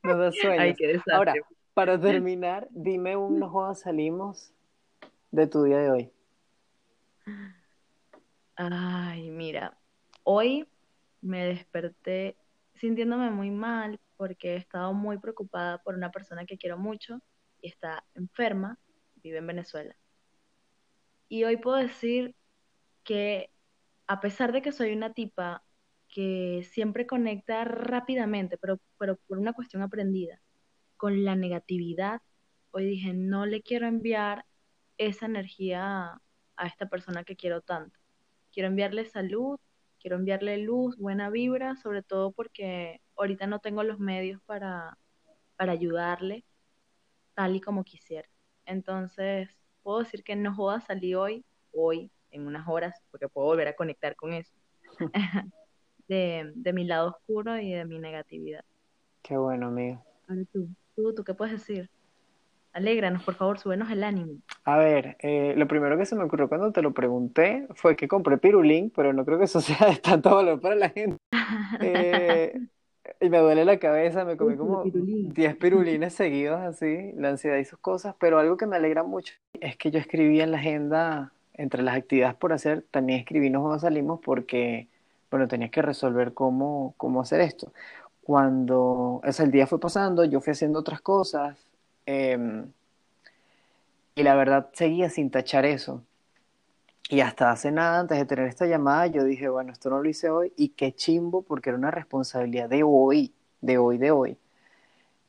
nos 0.03 0.19
da 0.19 0.33
sueños. 0.33 1.03
Ahora, 1.13 1.35
para 1.75 2.01
terminar, 2.01 2.69
dime 2.71 3.17
un 3.17 3.41
juego 3.41 3.75
salimos 3.75 4.53
de 5.31 5.47
tu 5.47 5.65
día 5.65 5.79
de 5.79 5.91
hoy. 5.91 6.11
Ay, 8.57 9.31
mira, 9.31 9.79
hoy 10.23 10.69
me 11.21 11.45
desperté 11.47 12.37
sintiéndome 12.75 13.31
muy 13.31 13.51
mal 13.51 14.01
porque 14.17 14.55
he 14.55 14.57
estado 14.57 14.93
muy 14.93 15.19
preocupada 15.19 15.79
por 15.79 15.95
una 15.95 16.11
persona 16.11 16.45
que 16.47 16.59
quiero 16.59 16.79
mucho 16.79 17.21
y 17.61 17.69
está 17.69 18.05
enferma, 18.15 18.79
vive 19.17 19.39
en 19.39 19.47
Venezuela. 19.47 19.97
Y 21.29 21.45
hoy 21.45 21.57
puedo 21.57 21.77
decir 21.77 22.35
que 23.03 23.51
a 24.07 24.21
pesar 24.21 24.53
de 24.53 24.63
que 24.63 24.73
soy 24.73 24.93
una 24.93 25.13
tipa 25.15 25.65
que 26.09 26.67
siempre 26.71 27.07
conecta 27.07 27.65
rápidamente, 27.65 28.59
pero, 28.59 28.79
pero 28.99 29.17
por 29.27 29.39
una 29.39 29.53
cuestión 29.53 29.83
aprendida, 29.83 30.41
con 30.97 31.25
la 31.25 31.35
negatividad, 31.35 32.23
hoy 32.71 32.87
dije, 32.87 33.13
no 33.15 33.47
le 33.47 33.63
quiero 33.63 33.87
enviar 33.87 34.47
esa 34.99 35.27
energía 35.27 36.21
a, 36.57 36.67
esta 36.67 36.89
persona 36.89 37.25
que 37.25 37.37
quiero 37.37 37.63
tanto. 37.63 37.99
Quiero 38.55 38.69
enviarle 38.69 39.05
salud, 39.05 39.59
quiero 39.99 40.17
enviarle 40.17 40.59
luz, 40.59 40.97
buena 40.97 41.29
vibra, 41.29 41.75
sobre 41.75 42.05
todo 42.05 42.31
porque 42.31 43.01
ahorita 43.17 43.49
no 43.49 43.59
tengo 43.59 43.83
los 43.83 43.99
medios 43.99 44.41
para, 44.47 44.97
para 45.57 45.73
ayudarle 45.73 46.45
tal 47.35 47.57
y 47.57 47.61
como 47.61 47.83
quisiera. 47.83 48.29
Entonces, 48.65 49.51
puedo 49.83 49.99
decir 49.99 50.23
que 50.23 50.37
no 50.37 50.55
joda 50.55 50.81
salir 50.81 51.17
hoy, 51.17 51.45
hoy, 51.73 52.13
en 52.31 52.47
unas 52.47 52.69
horas, 52.69 52.95
porque 53.11 53.29
puedo 53.29 53.49
volver 53.49 53.67
a 53.67 53.75
conectar 53.75 54.15
con 54.15 54.33
eso, 54.33 54.55
de, 56.07 56.53
de, 56.55 56.73
mi 56.73 56.85
lado 56.85 57.09
oscuro 57.09 57.59
y 57.59 57.73
de 57.73 57.85
mi 57.85 57.99
negatividad. 57.99 58.65
Qué 59.21 59.37
bueno, 59.37 59.67
amigo. 59.67 60.01
tú, 60.53 60.69
tú, 60.95 61.13
tú, 61.13 61.25
¿qué 61.25 61.35
puedes 61.35 61.55
decir? 61.55 61.91
Alégranos, 62.75 63.23
por 63.23 63.37
favor, 63.37 63.61
súbenos 63.61 63.89
el 63.93 64.03
ánimo. 64.03 64.33
A 64.65 64.77
ver, 64.77 65.17
eh, 65.21 65.55
lo 65.57 65.69
primero 65.69 65.97
que 65.97 66.07
se 66.07 66.17
me 66.17 66.25
ocurrió 66.25 66.49
cuando 66.49 66.73
te 66.73 66.83
lo 66.83 66.93
pregunté 66.93 67.69
fue 67.77 67.95
que 67.95 68.09
compré 68.09 68.37
pirulín, 68.37 68.91
pero 68.91 69.13
no 69.13 69.25
creo 69.25 69.39
que 69.39 69.45
eso 69.45 69.61
sea 69.61 69.91
de 69.91 69.97
tanto 69.97 70.35
valor 70.35 70.61
para 70.61 70.75
la 70.75 70.91
gente. 70.91 71.17
Eh, 71.81 72.59
y 73.21 73.29
me 73.29 73.39
duele 73.39 73.65
la 73.65 73.79
cabeza, 73.79 74.25
me 74.25 74.37
comí 74.37 74.57
como 74.57 74.83
10 74.85 75.57
pirulines 75.57 76.15
seguidos 76.15 76.59
así, 76.61 77.13
la 77.17 77.31
ansiedad 77.31 77.59
y 77.59 77.65
sus 77.65 77.79
cosas, 77.79 78.15
pero 78.19 78.39
algo 78.39 78.57
que 78.57 78.67
me 78.67 78.77
alegra 78.77 79.03
mucho 79.03 79.35
es 79.61 79.77
que 79.77 79.91
yo 79.91 79.99
escribí 79.99 80.41
en 80.41 80.51
la 80.51 80.59
agenda 80.59 81.33
entre 81.53 81.83
las 81.83 81.97
actividades 81.97 82.35
por 82.35 82.53
hacer, 82.53 82.85
también 82.91 83.21
escribimos 83.21 83.61
cuando 83.61 83.79
salimos 83.79 84.21
porque, 84.25 84.89
bueno, 85.31 85.47
tenía 85.49 85.69
que 85.71 85.83
resolver 85.83 86.33
cómo, 86.33 86.95
cómo 86.97 87.21
hacer 87.21 87.41
esto. 87.43 87.73
Cuando 88.23 88.81
o 88.81 89.23
el 89.25 89.51
día 89.51 89.67
fue 89.67 89.79
pasando, 89.79 90.25
yo 90.25 90.41
fui 90.41 90.53
haciendo 90.53 90.79
otras 90.79 91.03
cosas 91.03 91.59
em, 92.07 92.73
y 94.15 94.23
la 94.23 94.35
verdad 94.35 94.71
seguía 94.73 95.11
sin 95.11 95.31
tachar 95.31 95.65
eso. 95.65 96.03
Y 97.11 97.21
hasta 97.21 97.51
hace 97.51 97.71
nada, 97.71 98.01
antes 98.01 98.19
de 98.19 98.25
tener 98.25 98.47
esta 98.47 98.67
llamada, 98.67 99.07
yo 99.09 99.25
dije, 99.25 99.49
bueno, 99.49 99.73
esto 99.73 99.91
no 99.91 100.03
lo 100.03 100.09
hice 100.09 100.31
hoy 100.31 100.53
y 100.57 100.71
qué 100.71 100.95
chimbo 100.95 101.43
porque 101.43 101.71
era 101.71 101.79
una 101.79 101.91
responsabilidad 101.91 102.69
de 102.69 102.83
hoy, 102.83 103.35
de 103.61 103.79
hoy, 103.79 103.99
de 103.99 104.11
hoy. 104.11 104.39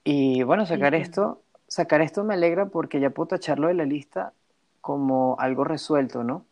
Y 0.03 0.43
bueno, 0.43 0.65
sacar 0.65 0.95
esto 0.95 1.41
sacar 1.67 2.01
esto 2.01 2.23
me 2.23 2.35
alegra 2.35 2.67
porque 2.67 2.99
ya 2.99 3.09
puedo 3.09 3.27
tacharlo 3.27 3.67
de 3.67 3.73
la 3.73 3.85
lista 3.85 4.33
como 4.81 5.35
algo 5.39 5.63
resuelto, 5.63 6.23
¿no? 6.23 6.45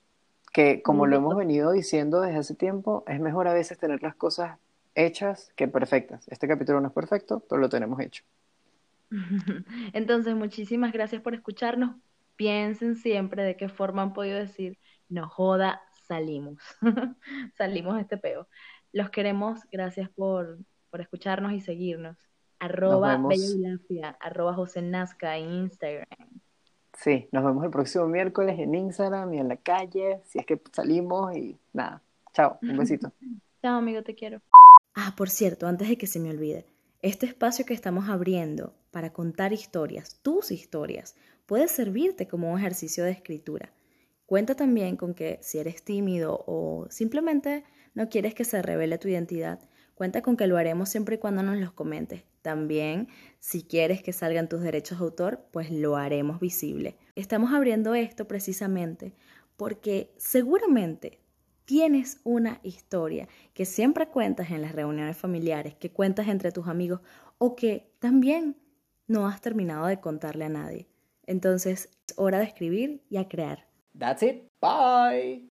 Que 0.51 0.82
como 0.82 1.08
lo 1.08 1.15
hemos 1.15 1.36
venido 1.36 1.72
diciendo 1.72 2.22
desde 2.22 2.39
hace 2.39 2.56
tiempo, 2.56 3.03
es 3.08 3.20
mejor 3.20 3.48
a 3.48 3.53
veces 3.53 3.77
tener 3.77 4.03
las 4.03 4.15
cosas 4.15 4.58
hechas 4.96 5.51
que 5.56 5.68
perfectas. 5.68 6.27
Este 6.27 6.48
capítulo 6.48 6.80
no 6.80 6.88
es 6.88 6.94
perfecto, 6.94 7.42
pero 7.50 7.60
lo 7.60 7.70
tenemos 7.70 8.00
hecho. 8.00 8.24
Entonces, 9.93 10.36
muchísimas 10.36 10.91
gracias 10.91 11.22
por 11.22 11.34
escucharnos. 11.34 11.96
Piensen 12.36 12.96
siempre 12.96 13.43
de 13.43 13.55
qué 13.55 13.70
forma 13.70 14.01
han 14.01 14.13
podido 14.13 14.38
decir, 14.38 14.77
no 15.10 15.29
joda, 15.29 15.82
salimos. 16.08 16.60
salimos 17.58 17.96
de 17.96 18.01
este 18.01 18.17
peo. 18.17 18.48
Los 18.91 19.10
queremos, 19.10 19.62
gracias 19.72 20.10
por, 20.10 20.60
por 20.89 21.01
escucharnos 21.01 21.53
y 21.53 21.62
seguirnos. 21.62 22.17
Arroba 22.60 23.17
Bella 23.17 24.17
arroba 24.22 24.53
José 24.53 24.82
Nazca 24.82 25.38
en 25.38 25.51
Instagram. 25.51 26.08
Sí, 26.93 27.27
nos 27.32 27.43
vemos 27.43 27.63
el 27.65 27.72
próximo 27.72 28.08
miércoles 28.08 28.58
en 28.60 28.75
Instagram 28.75 29.34
y 29.34 29.39
en 29.39 29.50
la 29.50 29.58
calle, 29.58 30.22
si 30.25 30.39
es 30.39 30.46
que 30.46 30.62
salimos 30.72 31.36
y 31.36 31.60
nada. 31.74 32.01
Chao, 32.34 32.60
un 32.62 32.77
besito. 32.77 33.12
Chao, 33.62 33.77
amigo, 33.77 34.03
te 34.03 34.15
quiero. 34.15 34.41
Ah, 34.96 35.13
por 35.17 35.29
cierto, 35.29 35.67
antes 35.67 35.89
de 35.89 35.98
que 35.98 36.08
se 36.08 36.20
me 36.20 36.29
olvide, 36.29 36.65
este 37.01 37.25
espacio 37.25 37.65
que 37.65 37.74
estamos 37.74 38.08
abriendo 38.10 38.74
para 38.93 39.12
contar 39.12 39.51
historias, 39.53 40.19
tus 40.21 40.51
historias, 40.51 41.15
puede 41.47 41.67
servirte 41.67 42.27
como 42.27 42.53
un 42.53 42.59
ejercicio 42.59 43.03
de 43.03 43.12
escritura. 43.12 43.73
Cuenta 44.27 44.55
también 44.55 44.97
con 44.97 45.15
que 45.15 45.39
si 45.41 45.57
eres 45.57 45.83
tímido 45.83 46.43
o 46.45 46.85
simplemente 46.91 47.63
no 47.95 48.07
quieres 48.07 48.35
que 48.35 48.45
se 48.45 48.62
revele 48.62 49.00
tu 49.00 49.07
identidad, 49.07 49.59
cuenta 49.95 50.21
con 50.21 50.38
que 50.38 50.45
lo 50.45 50.57
haremos 50.57 50.89
siempre 50.89 51.15
y 51.15 51.17
cuando 51.17 51.41
nos 51.41 51.57
los 51.57 51.73
comentes. 51.73 52.23
También, 52.43 53.07
si 53.39 53.63
quieres 53.63 54.03
que 54.03 54.13
salgan 54.13 54.47
tus 54.47 54.62
derechos 54.62 55.00
de 55.00 55.05
autor, 55.05 55.45
pues 55.51 55.71
lo 55.71 55.97
haremos 55.97 56.39
visible. 56.39 56.95
Estamos 57.15 57.51
abriendo 57.51 57.95
esto 57.95 58.27
precisamente 58.27 59.15
porque 59.57 60.13
seguramente 60.17 61.19
tienes 61.65 62.19
una 62.23 62.59
historia 62.62 63.27
que 63.55 63.65
siempre 63.65 64.07
cuentas 64.07 64.51
en 64.51 64.62
las 64.62 64.73
reuniones 64.73 65.17
familiares, 65.17 65.73
que 65.73 65.91
cuentas 65.91 66.27
entre 66.27 66.51
tus 66.51 66.67
amigos 66.67 67.01
o 67.39 67.55
que 67.55 67.91
también 68.00 68.57
no 69.07 69.27
has 69.27 69.41
terminado 69.41 69.88
de 69.88 70.00
contarle 70.00 70.45
a 70.45 70.50
nadie. 70.50 70.88
Entonces, 71.25 71.89
es 72.07 72.17
hora 72.17 72.39
de 72.39 72.45
escribir 72.45 73.03
y 73.10 73.17
a 73.17 73.27
crear. 73.27 73.67
That's 73.98 74.24
it. 74.24 74.48
Bye. 74.62 75.52